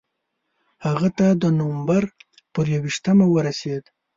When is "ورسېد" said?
3.29-3.83